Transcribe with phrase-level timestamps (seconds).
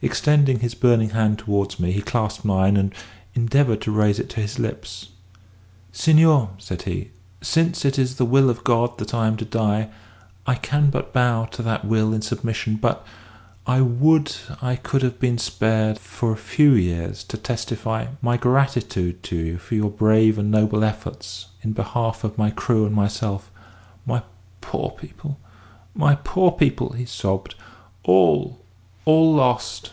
[0.00, 2.94] Extending his burning hand towards me, he clasped mine, and
[3.34, 5.08] endeavoured to raise it to his lips.
[5.90, 7.10] "Senor," said he,
[7.42, 9.88] "since it is the will of God that I am to die,
[10.46, 13.04] I can but bow to that will in submission; but
[13.66, 19.24] I would I could have been spared for a few years to testify my gratitude
[19.24, 23.50] to you for your brave and noble efforts in behalf of my crew and myself
[24.06, 24.22] my
[24.60, 25.40] poor people,
[25.92, 27.56] my poor people," he sobbed
[28.04, 28.60] "all,
[29.10, 29.90] all lost!"